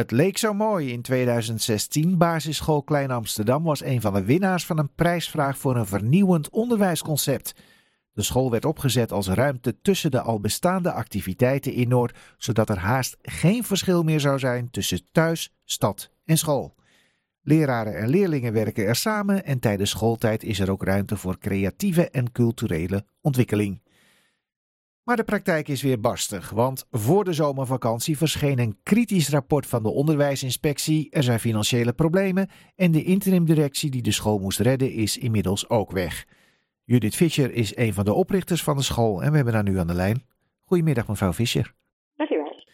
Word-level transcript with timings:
Het 0.00 0.10
leek 0.10 0.38
zo 0.38 0.54
mooi 0.54 0.92
in 0.92 1.02
2016. 1.02 2.18
Basisschool 2.18 2.82
Klein 2.82 3.10
Amsterdam 3.10 3.62
was 3.62 3.84
een 3.84 4.00
van 4.00 4.14
de 4.14 4.24
winnaars 4.24 4.66
van 4.66 4.78
een 4.78 4.94
prijsvraag 4.94 5.58
voor 5.58 5.76
een 5.76 5.86
vernieuwend 5.86 6.50
onderwijsconcept. 6.50 7.54
De 8.12 8.22
school 8.22 8.50
werd 8.50 8.64
opgezet 8.64 9.12
als 9.12 9.28
ruimte 9.28 9.80
tussen 9.80 10.10
de 10.10 10.20
al 10.20 10.40
bestaande 10.40 10.92
activiteiten 10.92 11.72
in 11.72 11.88
Noord, 11.88 12.18
zodat 12.38 12.68
er 12.68 12.78
haast 12.78 13.16
geen 13.22 13.64
verschil 13.64 14.02
meer 14.02 14.20
zou 14.20 14.38
zijn 14.38 14.70
tussen 14.70 15.00
thuis, 15.12 15.54
stad 15.64 16.10
en 16.24 16.38
school. 16.38 16.74
Leraren 17.42 17.96
en 17.96 18.08
leerlingen 18.08 18.52
werken 18.52 18.86
er 18.86 18.96
samen 18.96 19.44
en 19.44 19.58
tijdens 19.58 19.90
schooltijd 19.90 20.42
is 20.42 20.60
er 20.60 20.70
ook 20.70 20.84
ruimte 20.84 21.16
voor 21.16 21.38
creatieve 21.38 22.10
en 22.10 22.32
culturele 22.32 23.04
ontwikkeling. 23.20 23.82
Maar 25.04 25.16
de 25.16 25.24
praktijk 25.24 25.68
is 25.68 25.82
weer 25.82 26.00
barstig, 26.00 26.50
want 26.50 26.86
voor 26.90 27.24
de 27.24 27.32
zomervakantie 27.32 28.16
verscheen 28.16 28.58
een 28.58 28.78
kritisch 28.82 29.28
rapport 29.28 29.66
van 29.66 29.82
de 29.82 29.90
onderwijsinspectie. 29.90 31.10
Er 31.10 31.22
zijn 31.22 31.38
financiële 31.38 31.92
problemen 31.92 32.48
en 32.76 32.92
de 32.92 33.02
interimdirectie 33.02 33.90
die 33.90 34.02
de 34.02 34.12
school 34.12 34.38
moest 34.38 34.58
redden 34.58 34.92
is 34.92 35.18
inmiddels 35.18 35.68
ook 35.68 35.90
weg. 35.90 36.26
Judith 36.84 37.14
Fischer 37.14 37.52
is 37.52 37.76
een 37.76 37.92
van 37.92 38.04
de 38.04 38.12
oprichters 38.12 38.62
van 38.62 38.76
de 38.76 38.82
school 38.82 39.22
en 39.22 39.30
we 39.30 39.36
hebben 39.36 39.54
haar 39.54 39.62
nu 39.62 39.78
aan 39.78 39.86
de 39.86 39.94
lijn. 39.94 40.22
Goedemiddag 40.60 41.08
mevrouw 41.08 41.32
Fischer. 41.32 41.74
Dankjewel. 42.16 42.64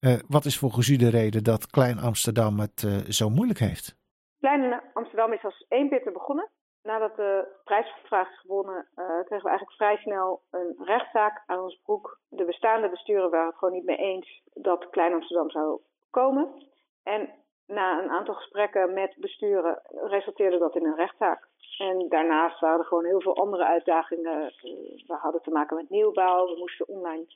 Uh, 0.00 0.14
wat 0.28 0.44
is 0.44 0.58
volgens 0.58 0.88
u 0.88 0.96
de 0.96 1.10
reden 1.10 1.44
dat 1.44 1.66
Klein 1.66 1.98
Amsterdam 1.98 2.58
het 2.58 2.82
uh, 2.82 2.96
zo 3.08 3.30
moeilijk 3.30 3.58
heeft? 3.58 3.96
Klein 4.38 4.80
Amsterdam 4.94 5.32
is 5.32 5.44
als 5.44 5.66
één 5.68 5.88
bitter 5.88 6.12
begonnen 6.12 6.50
nadat 6.86 7.16
de 7.16 7.48
prijsvraag 7.64 8.30
is 8.30 8.40
gewonnen, 8.40 8.88
uh, 8.96 9.06
kregen 9.06 9.44
we 9.44 9.48
eigenlijk 9.48 9.76
vrij 9.76 9.96
snel 9.96 10.42
een 10.50 10.76
rechtszaak 10.78 11.42
aan 11.46 11.62
ons 11.62 11.80
broek. 11.84 12.18
De 12.28 12.44
bestaande 12.44 12.88
besturen 12.88 13.30
waren 13.30 13.48
het 13.48 13.58
gewoon 13.58 13.74
niet 13.74 13.84
mee 13.84 13.96
eens 13.96 14.42
dat 14.54 14.90
Klein 14.90 15.12
Amsterdam 15.12 15.50
zou 15.50 15.80
komen. 16.10 16.52
En 17.02 17.30
na 17.66 18.02
een 18.02 18.10
aantal 18.10 18.34
gesprekken 18.34 18.92
met 18.92 19.16
besturen 19.16 19.82
resulteerde 19.86 20.58
dat 20.58 20.76
in 20.76 20.86
een 20.86 20.96
rechtszaak. 20.96 21.48
En 21.78 22.08
daarnaast 22.08 22.60
waren 22.60 22.78
er 22.78 22.84
gewoon 22.84 23.04
heel 23.04 23.20
veel 23.20 23.36
andere 23.36 23.64
uitdagingen. 23.64 24.42
Eh, 24.42 24.50
we 25.06 25.16
hadden 25.20 25.42
te 25.42 25.50
maken 25.50 25.76
met 25.76 25.90
nieuwbouw, 25.90 26.46
we 26.46 26.58
moesten 26.58 26.88
online 26.88 27.26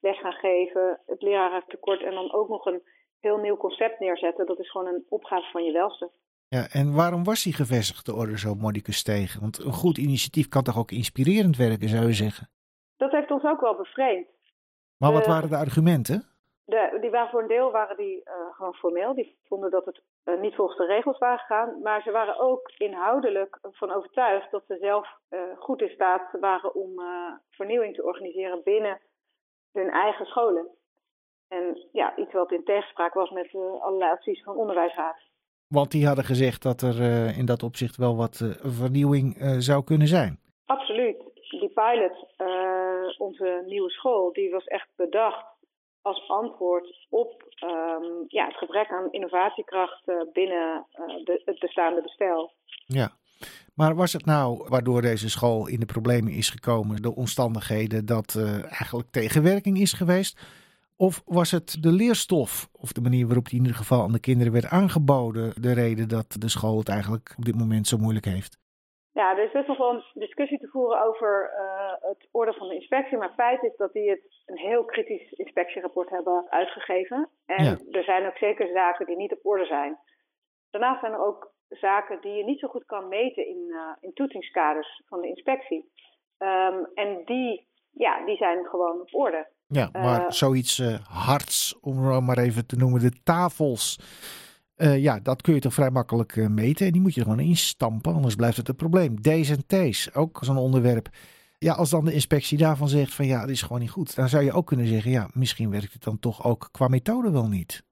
les 0.00 0.18
gaan 0.20 0.32
geven, 0.32 1.00
het 1.06 1.22
lerarentekort 1.22 2.02
en 2.02 2.14
dan 2.14 2.32
ook 2.32 2.48
nog 2.48 2.66
een 2.66 2.82
heel 3.20 3.36
nieuw 3.36 3.56
concept 3.56 3.98
neerzetten. 3.98 4.46
Dat 4.46 4.58
is 4.58 4.70
gewoon 4.70 4.86
een 4.86 5.06
opgave 5.08 5.50
van 5.50 5.64
je 5.64 5.72
welste. 5.72 6.10
Ja, 6.56 6.62
en 6.72 6.94
waarom 6.94 7.24
was 7.24 7.42
die 7.42 7.52
gevestigde 7.52 8.14
orde 8.14 8.38
zo 8.38 8.54
modicus 8.54 9.02
tegen? 9.02 9.40
Want 9.40 9.64
een 9.64 9.72
goed 9.72 9.98
initiatief 9.98 10.48
kan 10.48 10.62
toch 10.62 10.78
ook 10.78 10.90
inspirerend 10.90 11.56
werken, 11.56 11.88
zou 11.88 12.06
je 12.06 12.12
zeggen? 12.12 12.48
Dat 12.96 13.10
heeft 13.10 13.30
ons 13.30 13.44
ook 13.44 13.60
wel 13.60 13.76
bevreemd. 13.76 14.28
Maar 14.96 15.12
wat 15.12 15.26
waren 15.26 15.48
de 15.48 15.56
argumenten? 15.56 16.18
De, 16.64 16.98
die 17.00 17.10
waren 17.10 17.30
voor 17.30 17.42
een 17.42 17.48
deel 17.48 17.70
waren 17.70 17.96
die, 17.96 18.16
uh, 18.16 18.32
gewoon 18.56 18.74
formeel. 18.74 19.14
Die 19.14 19.38
vonden 19.44 19.70
dat 19.70 19.84
het 19.84 20.02
uh, 20.24 20.40
niet 20.40 20.54
volgens 20.54 20.78
de 20.78 20.86
regels 20.86 21.18
waren 21.18 21.38
gegaan. 21.38 21.82
Maar 21.82 22.02
ze 22.02 22.10
waren 22.10 22.38
ook 22.38 22.70
inhoudelijk 22.78 23.58
van 23.62 23.90
overtuigd 23.90 24.50
dat 24.50 24.64
ze 24.66 24.76
zelf 24.80 25.08
uh, 25.30 25.40
goed 25.58 25.80
in 25.80 25.90
staat 25.90 26.40
waren 26.40 26.74
om 26.74 27.00
vernieuwing 27.50 27.94
te 27.94 28.04
organiseren 28.04 28.62
binnen 28.64 29.00
hun 29.72 29.90
eigen 29.90 30.26
scholen. 30.26 30.68
En 31.48 31.88
ja, 31.92 32.16
iets 32.16 32.32
wat 32.32 32.52
in 32.52 32.64
tegenspraak 32.64 33.14
was 33.14 33.30
met 33.30 33.54
allerlei 33.54 34.10
adviezen 34.10 34.44
van 34.44 34.56
onderwijsraad. 34.56 35.29
Want 35.70 35.90
die 35.90 36.06
hadden 36.06 36.24
gezegd 36.24 36.62
dat 36.62 36.82
er 36.82 37.00
uh, 37.00 37.38
in 37.38 37.46
dat 37.46 37.62
opzicht 37.62 37.96
wel 37.96 38.16
wat 38.16 38.40
uh, 38.42 38.50
vernieuwing 38.62 39.36
uh, 39.36 39.56
zou 39.58 39.84
kunnen 39.84 40.08
zijn. 40.08 40.38
Absoluut. 40.66 41.16
Die 41.50 41.72
pilot, 41.74 42.26
onze 43.18 43.64
nieuwe 43.66 43.90
school, 43.90 44.32
die 44.32 44.50
was 44.50 44.64
echt 44.64 44.88
bedacht 44.96 45.44
als 46.02 46.28
antwoord 46.28 47.06
op 47.08 47.44
um, 47.64 48.24
ja, 48.28 48.46
het 48.46 48.56
gebrek 48.56 48.88
aan 48.90 49.08
innovatiekracht 49.10 50.04
binnen 50.32 50.86
de, 51.24 51.42
het 51.44 51.58
bestaande 51.58 52.02
bestel. 52.02 52.52
Ja. 52.86 53.10
Maar 53.74 53.94
was 53.94 54.12
het 54.12 54.24
nou 54.24 54.66
waardoor 54.68 55.02
deze 55.02 55.30
school 55.30 55.66
in 55.66 55.80
de 55.80 55.86
problemen 55.86 56.32
is 56.32 56.50
gekomen, 56.50 57.02
de 57.02 57.14
omstandigheden 57.14 58.06
dat 58.06 58.36
eigenlijk 58.68 59.10
tegenwerking 59.10 59.78
is 59.78 59.92
geweest? 59.92 60.40
Of 61.06 61.22
was 61.24 61.50
het 61.50 61.68
de 61.82 61.92
leerstof, 61.92 62.68
of 62.84 62.92
de 62.92 63.00
manier 63.00 63.26
waarop 63.26 63.44
die 63.48 63.58
in 63.58 63.64
ieder 63.66 63.82
geval 63.82 64.02
aan 64.02 64.16
de 64.18 64.26
kinderen 64.28 64.52
werd 64.52 64.72
aangeboden, 64.80 65.62
de 65.66 65.74
reden 65.74 66.08
dat 66.08 66.28
de 66.44 66.48
school 66.48 66.78
het 66.78 66.88
eigenlijk 66.88 67.34
op 67.38 67.44
dit 67.44 67.58
moment 67.62 67.86
zo 67.86 67.96
moeilijk 68.04 68.24
heeft? 68.24 68.58
Ja, 69.12 69.36
er 69.36 69.44
is 69.44 69.52
best 69.52 69.68
nog 69.68 69.78
wel 69.78 69.94
een 69.94 70.04
discussie 70.14 70.58
te 70.58 70.68
voeren 70.72 71.02
over 71.08 71.30
uh, 71.58 72.08
het 72.10 72.28
orde 72.30 72.52
van 72.52 72.68
de 72.68 72.74
inspectie. 72.74 73.18
Maar 73.18 73.32
feit 73.36 73.62
is 73.62 73.76
dat 73.76 73.92
die 73.92 74.10
het 74.10 74.24
een 74.46 74.58
heel 74.58 74.84
kritisch 74.84 75.32
inspectierapport 75.32 76.10
hebben 76.10 76.46
uitgegeven. 76.50 77.28
En 77.46 77.64
ja. 77.64 77.76
er 77.90 78.04
zijn 78.04 78.26
ook 78.26 78.36
zeker 78.36 78.68
zaken 78.72 79.06
die 79.06 79.16
niet 79.16 79.32
op 79.32 79.46
orde 79.46 79.64
zijn. 79.64 79.98
Daarnaast 80.70 81.00
zijn 81.00 81.12
er 81.12 81.26
ook 81.26 81.52
zaken 81.68 82.20
die 82.20 82.32
je 82.32 82.44
niet 82.44 82.60
zo 82.60 82.68
goed 82.68 82.84
kan 82.84 83.08
meten 83.08 83.46
in, 83.46 83.64
uh, 83.68 83.92
in 84.00 84.12
toetsingskaders 84.12 85.02
van 85.06 85.20
de 85.20 85.28
inspectie. 85.28 85.90
Um, 86.38 86.88
en 86.94 87.22
die, 87.24 87.68
ja, 87.90 88.24
die 88.24 88.36
zijn 88.36 88.66
gewoon 88.66 89.00
op 89.00 89.14
orde. 89.14 89.48
Ja, 89.72 89.88
maar 89.92 90.20
uh, 90.20 90.30
zoiets 90.30 90.78
uh, 90.78 90.94
hards, 91.08 91.78
om 91.80 92.24
maar 92.24 92.38
even 92.38 92.66
te 92.66 92.76
noemen, 92.76 93.00
de 93.00 93.22
tafels. 93.22 93.98
Uh, 94.76 95.02
ja, 95.02 95.20
dat 95.20 95.42
kun 95.42 95.54
je 95.54 95.60
toch 95.60 95.74
vrij 95.74 95.90
makkelijk 95.90 96.48
meten. 96.48 96.86
En 96.86 96.92
die 96.92 97.00
moet 97.00 97.14
je 97.14 97.22
gewoon 97.22 97.40
instampen, 97.40 98.14
anders 98.14 98.34
blijft 98.34 98.56
het 98.56 98.68
een 98.68 98.76
probleem. 98.76 99.20
D's 99.20 99.50
en 99.50 99.66
T's, 99.66 100.14
ook 100.14 100.38
zo'n 100.42 100.56
onderwerp. 100.56 101.08
Ja, 101.58 101.72
als 101.72 101.90
dan 101.90 102.04
de 102.04 102.12
inspectie 102.12 102.58
daarvan 102.58 102.88
zegt 102.88 103.14
van 103.14 103.26
ja, 103.26 103.40
dat 103.40 103.48
is 103.48 103.62
gewoon 103.62 103.80
niet 103.80 103.90
goed. 103.90 104.16
Dan 104.16 104.28
zou 104.28 104.44
je 104.44 104.52
ook 104.52 104.66
kunnen 104.66 104.86
zeggen, 104.86 105.10
ja, 105.10 105.28
misschien 105.32 105.70
werkt 105.70 105.92
het 105.92 106.02
dan 106.02 106.18
toch 106.18 106.44
ook 106.44 106.68
qua 106.70 106.88
methode 106.88 107.32
wel 107.32 107.48
niet. 107.48 107.82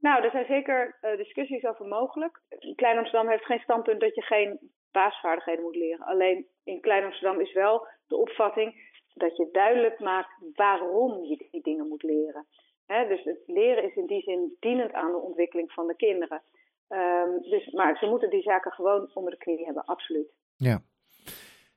Nou, 0.00 0.24
er 0.24 0.30
zijn 0.30 0.46
zeker 0.46 0.98
discussies 1.16 1.64
over 1.64 1.86
mogelijk. 1.86 2.40
Klein 2.76 2.98
Amsterdam 2.98 3.28
heeft 3.28 3.44
geen 3.44 3.62
standpunt 3.62 4.00
dat 4.00 4.14
je 4.14 4.22
geen 4.22 4.58
basisvaardigheden 4.90 5.62
moet 5.62 5.76
leren. 5.76 6.06
Alleen 6.06 6.46
in 6.64 6.80
Klein 6.80 7.04
Amsterdam 7.04 7.40
is 7.40 7.52
wel 7.52 7.86
de 8.06 8.16
opvatting 8.16 8.92
dat 9.14 9.36
je 9.36 9.48
duidelijk 9.52 10.00
maakt 10.00 10.30
waarom 10.54 11.24
je 11.24 11.46
die 11.50 11.62
dingen 11.62 11.88
moet 11.88 12.02
leren. 12.02 12.46
dus 12.86 13.24
het 13.24 13.42
leren 13.46 13.84
is 13.84 13.94
in 13.94 14.06
die 14.06 14.22
zin 14.22 14.56
dienend 14.60 14.92
aan 14.92 15.12
de 15.12 15.18
ontwikkeling 15.18 15.72
van 15.72 15.86
de 15.86 15.96
kinderen. 15.96 16.42
Um, 16.88 17.42
dus, 17.42 17.70
maar 17.70 17.96
ze 17.96 18.06
moeten 18.06 18.30
die 18.30 18.42
zaken 18.42 18.72
gewoon 18.72 19.10
onder 19.14 19.32
de 19.32 19.38
knie 19.38 19.64
hebben, 19.64 19.84
absoluut. 19.84 20.32
Ja. 20.56 20.82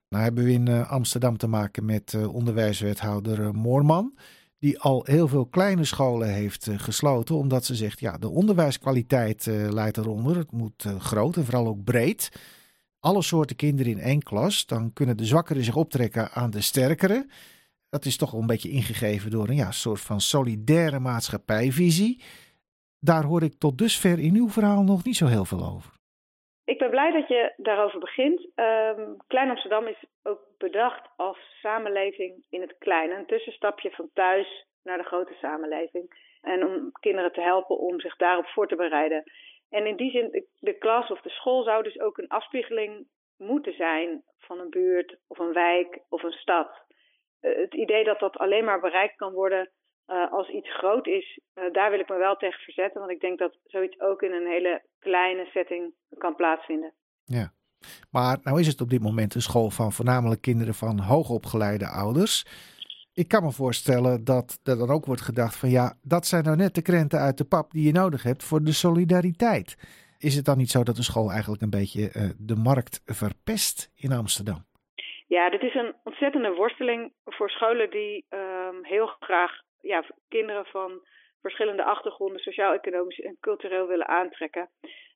Nou 0.09 0.23
hebben 0.23 0.43
we 0.43 0.51
in 0.51 0.69
uh, 0.69 0.91
Amsterdam 0.91 1.37
te 1.37 1.47
maken 1.47 1.85
met 1.85 2.13
uh, 2.13 2.35
onderwijswethouder 2.35 3.39
uh, 3.39 3.51
Moorman. 3.51 4.17
Die 4.59 4.79
al 4.79 5.03
heel 5.05 5.27
veel 5.27 5.45
kleine 5.45 5.83
scholen 5.83 6.27
heeft 6.27 6.69
gesloten. 6.71 7.35
Omdat 7.35 7.65
ze 7.65 7.75
zegt, 7.75 7.99
ja, 7.99 8.17
de 8.17 8.29
onderwijskwaliteit 8.29 9.45
leidt 9.69 9.97
eronder. 9.97 10.37
Het 10.37 10.51
moet 10.51 10.83
groot 10.99 11.35
en 11.35 11.43
vooral 11.43 11.67
ook 11.67 11.83
breed 11.83 12.31
alle 12.99 13.21
soorten 13.21 13.55
kinderen 13.55 13.91
in 13.91 13.99
één 13.99 14.21
klas, 14.21 14.65
dan 14.65 14.93
kunnen 14.93 15.17
de 15.17 15.25
zwakkeren 15.25 15.63
zich 15.63 15.75
optrekken 15.75 16.29
aan 16.31 16.51
de 16.51 16.61
sterkere. 16.61 17.25
Dat 17.89 18.05
is 18.05 18.17
toch 18.17 18.33
een 18.33 18.47
beetje 18.47 18.69
ingegeven 18.69 19.31
door 19.31 19.47
een 19.47 19.55
ja, 19.55 19.71
soort 19.71 20.01
van 20.01 20.19
solidaire 20.19 20.99
maatschappijvisie. 20.99 22.23
Daar 22.99 23.23
hoor 23.23 23.43
ik 23.43 23.59
tot 23.59 23.77
dusver 23.77 24.19
in 24.19 24.35
uw 24.35 24.49
verhaal 24.49 24.83
nog 24.83 25.03
niet 25.03 25.15
zo 25.15 25.25
heel 25.25 25.45
veel 25.45 25.63
over. 25.73 25.95
Ik 26.63 26.77
ben 26.77 26.89
blij 26.89 27.11
dat 27.11 27.27
je 27.27 27.53
daarover 27.57 27.99
begint. 27.99 28.39
Um, 28.55 29.17
Klein 29.27 29.49
Amsterdam 29.49 29.87
is 29.87 30.05
ook 30.23 30.41
bedacht 30.57 31.09
als 31.15 31.37
samenleving 31.61 32.43
in 32.49 32.61
het 32.61 32.75
kleine. 32.79 33.15
Een 33.15 33.25
tussenstapje 33.25 33.91
van 33.91 34.09
thuis 34.13 34.65
naar 34.83 34.97
de 34.97 35.03
grote 35.03 35.33
samenleving. 35.41 36.35
En 36.41 36.65
om 36.65 36.91
kinderen 36.91 37.31
te 37.31 37.41
helpen 37.41 37.79
om 37.79 37.99
zich 37.99 38.15
daarop 38.15 38.45
voor 38.45 38.67
te 38.67 38.75
bereiden. 38.75 39.23
En 39.69 39.85
in 39.85 39.95
die 39.95 40.11
zin, 40.11 40.45
de 40.59 40.77
klas 40.77 41.11
of 41.11 41.21
de 41.21 41.29
school 41.29 41.63
zou 41.63 41.83
dus 41.83 41.99
ook 41.99 42.17
een 42.17 42.27
afspiegeling 42.27 43.07
moeten 43.37 43.73
zijn 43.73 44.23
van 44.37 44.59
een 44.59 44.69
buurt 44.69 45.17
of 45.27 45.39
een 45.39 45.53
wijk 45.53 45.99
of 46.09 46.23
een 46.23 46.31
stad. 46.31 46.69
Uh, 47.41 47.57
het 47.57 47.73
idee 47.73 48.03
dat 48.03 48.19
dat 48.19 48.37
alleen 48.37 48.63
maar 48.65 48.79
bereikt 48.79 49.15
kan 49.15 49.33
worden 49.33 49.71
uh, 50.07 50.31
als 50.31 50.49
iets 50.49 50.77
groot 50.77 51.07
is, 51.07 51.39
uh, 51.55 51.73
daar 51.73 51.91
wil 51.91 51.99
ik 51.99 52.09
me 52.09 52.17
wel 52.17 52.35
tegen 52.35 52.59
verzetten. 52.59 52.99
Want 52.99 53.11
ik 53.11 53.19
denk 53.19 53.39
dat 53.39 53.57
zoiets 53.63 53.99
ook 53.99 54.21
in 54.21 54.31
een 54.31 54.47
hele 54.47 54.83
kleine 54.99 55.45
setting 55.45 55.93
kan 56.17 56.35
plaatsvinden. 56.35 56.93
Ja, 57.23 57.51
maar 58.11 58.37
nou 58.43 58.59
is 58.59 58.67
het 58.67 58.81
op 58.81 58.89
dit 58.89 59.01
moment 59.01 59.35
een 59.35 59.41
school 59.41 59.69
van 59.69 59.91
voornamelijk 59.91 60.41
kinderen 60.41 60.73
van 60.73 60.99
hoogopgeleide 60.99 61.87
ouders. 61.87 62.45
Ik 63.23 63.27
kan 63.27 63.43
me 63.43 63.51
voorstellen 63.51 64.25
dat 64.25 64.59
er 64.63 64.77
dan 64.77 64.89
ook 64.89 65.05
wordt 65.05 65.29
gedacht 65.29 65.55
van 65.59 65.69
ja, 65.69 65.85
dat 66.13 66.25
zijn 66.25 66.43
nou 66.43 66.57
net 66.57 66.75
de 66.75 66.81
krenten 66.81 67.19
uit 67.19 67.37
de 67.37 67.47
pap 67.53 67.71
die 67.71 67.85
je 67.85 67.99
nodig 68.01 68.23
hebt 68.23 68.43
voor 68.43 68.61
de 68.63 68.73
solidariteit. 68.85 69.69
Is 70.27 70.35
het 70.35 70.45
dan 70.45 70.57
niet 70.57 70.69
zo 70.69 70.83
dat 70.83 70.95
de 70.95 71.09
school 71.09 71.29
eigenlijk 71.31 71.61
een 71.61 71.77
beetje 71.79 72.03
uh, 72.09 72.29
de 72.49 72.55
markt 72.55 72.95
verpest 73.05 73.91
in 73.95 74.11
Amsterdam? 74.11 74.59
Ja, 75.27 75.49
dit 75.49 75.61
is 75.61 75.75
een 75.75 75.93
ontzettende 76.03 76.53
worsteling 76.53 77.13
voor 77.25 77.49
scholen 77.49 77.89
die 77.89 78.25
um, 78.29 78.85
heel 78.85 79.07
graag 79.07 79.51
ja, 79.81 80.03
kinderen 80.27 80.65
van 80.65 80.91
verschillende 81.41 81.83
achtergronden, 81.83 82.39
sociaal-economisch 82.39 83.19
en 83.19 83.37
cultureel 83.39 83.87
willen 83.87 84.07
aantrekken. 84.07 84.69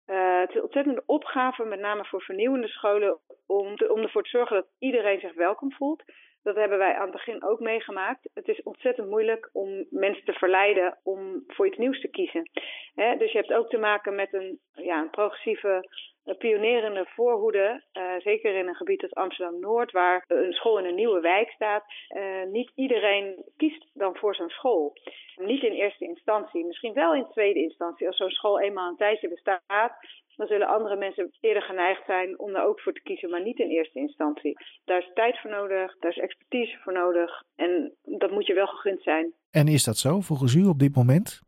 Uh, 0.07 0.39
het 0.39 0.49
is 0.49 0.55
een 0.55 0.61
ontzettende 0.61 1.03
opgave, 1.05 1.63
met 1.63 1.79
name 1.79 2.05
voor 2.05 2.21
vernieuwende 2.21 2.67
scholen, 2.67 3.19
om, 3.45 3.67
om 3.95 3.99
ervoor 4.01 4.23
te 4.23 4.29
zorgen 4.37 4.55
dat 4.55 4.67
iedereen 4.79 5.19
zich 5.19 5.33
welkom 5.33 5.71
voelt. 5.71 6.03
Dat 6.43 6.55
hebben 6.55 6.77
wij 6.77 6.93
aan 6.93 7.01
het 7.01 7.11
begin 7.11 7.43
ook 7.43 7.59
meegemaakt. 7.59 8.29
Het 8.33 8.47
is 8.47 8.63
ontzettend 8.63 9.09
moeilijk 9.09 9.49
om 9.53 9.85
mensen 9.89 10.25
te 10.25 10.33
verleiden 10.33 10.97
om 11.03 11.43
voor 11.47 11.67
iets 11.67 11.77
nieuws 11.77 12.01
te 12.01 12.07
kiezen. 12.07 12.49
dus 13.17 13.31
je 13.31 13.37
hebt 13.37 13.53
ook 13.53 13.69
te 13.69 13.77
maken 13.77 14.15
met 14.15 14.33
een, 14.33 14.59
ja, 14.73 15.01
een 15.01 15.09
progressieve, 15.09 15.87
pionerende 16.37 17.05
voorhoede. 17.07 17.83
Uh, 17.93 18.19
zeker 18.19 18.55
in 18.55 18.67
een 18.67 18.75
gebied 18.75 19.03
als 19.03 19.13
Amsterdam-Noord, 19.13 19.91
waar 19.91 20.23
een 20.27 20.53
school 20.53 20.79
in 20.79 20.85
een 20.85 20.95
nieuwe 20.95 21.19
wijk 21.19 21.49
staat. 21.49 21.83
Uh, 22.09 22.43
niet 22.51 22.71
iedereen 22.75 23.45
kiest 23.57 23.89
dan 23.93 24.15
voor 24.15 24.35
zo'n 24.35 24.49
school. 24.49 24.93
Niet 25.35 25.63
in 25.63 25.71
eerste 25.71 26.05
instantie, 26.05 26.65
misschien 26.65 26.93
wel 26.93 27.13
in 27.13 27.27
tweede 27.29 27.59
instantie. 27.59 28.07
Als 28.07 28.17
zo'n 28.17 28.29
school 28.29 28.59
eenmaal 28.59 28.89
een 28.89 28.97
tijdje 28.97 29.29
bestaat, 29.29 29.93
dan 30.35 30.47
zullen 30.47 30.67
andere 30.67 30.95
mensen 30.95 31.31
eerder 31.39 31.63
geneigd 31.63 32.05
zijn 32.05 32.39
om 32.39 32.51
daar 32.53 32.65
ook 32.65 32.81
voor 32.81 32.93
te 32.93 33.01
kiezen, 33.01 33.29
maar 33.29 33.43
niet 33.43 33.59
in 33.59 33.69
eerste 33.69 33.99
instantie. 33.99 34.57
Daar 34.85 34.99
is 34.99 35.11
tijd 35.13 35.39
voor 35.39 35.49
nodig, 35.49 35.97
daar 35.99 36.11
is 36.11 36.17
expertise 36.17 36.77
voor 36.77 36.93
nodig 36.93 37.43
en 37.55 37.95
dat 38.03 38.31
moet 38.31 38.47
je 38.47 38.53
wel 38.53 38.67
gegund 38.67 39.03
zijn. 39.03 39.33
En 39.51 39.67
is 39.67 39.83
dat 39.83 39.97
zo 39.97 40.19
volgens 40.19 40.55
u 40.55 40.65
op 40.65 40.79
dit 40.79 40.95
moment? 40.95 41.41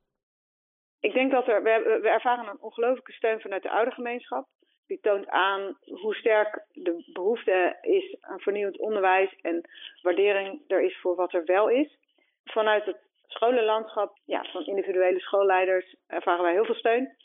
Ik 1.00 1.14
denk 1.14 1.31
dat 1.31 1.48
er, 1.48 1.64
we, 1.64 2.00
we 2.02 2.10
ervaren 2.10 2.48
een 2.48 2.62
ongelooflijke 2.62 3.12
steun 3.12 3.40
vanuit 3.40 3.64
de 3.64 3.70
oude 3.70 3.92
gemeenschap. 3.92 4.48
Die 4.94 5.01
toont 5.01 5.28
aan 5.28 5.78
hoe 5.86 6.16
sterk 6.16 6.66
de 6.74 7.04
behoefte 7.13 7.78
is 7.81 8.16
aan 8.22 8.40
vernieuwend 8.40 8.80
onderwijs 8.80 9.36
en 9.42 9.69
waardering 10.01 10.62
er 10.68 10.81
is 10.81 10.98
voor 11.01 11.16
wat 11.16 11.34
er 11.34 11.45
wel 11.45 11.69
is. 11.69 11.98
Vanuit 12.44 12.86
het 12.86 12.98
scholenlandschap, 13.28 14.18
ja, 14.25 14.44
van 14.51 14.66
individuele 14.66 15.19
schoolleiders, 15.19 15.95
ervaren 16.07 16.44
wij 16.44 16.54
heel 16.54 16.66
veel 16.66 16.75
steun 16.75 17.16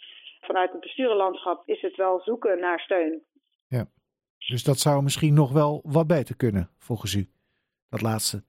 vanuit 0.40 0.72
het 0.72 0.80
besturenlandschap 0.80 1.62
is 1.68 1.80
het 1.80 1.96
wel 1.96 2.20
zoeken 2.20 2.60
naar 2.60 2.80
steun. 2.80 3.22
Ja, 3.66 3.86
dus 4.38 4.62
dat 4.64 4.78
zou 4.78 5.02
misschien 5.02 5.34
nog 5.34 5.52
wel 5.52 5.80
wat 5.84 6.06
beter 6.06 6.36
kunnen, 6.36 6.70
volgens 6.78 7.14
u, 7.14 7.28
dat 7.88 8.02
laatste. 8.02 8.44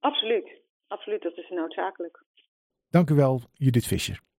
Absoluut, 0.00 0.50
absoluut, 0.88 1.22
dat 1.22 1.36
is 1.36 1.48
noodzakelijk. 1.48 2.22
Dank 2.90 3.10
u 3.10 3.14
wel, 3.14 3.40
Judith 3.52 3.86
Visser. 3.86 4.26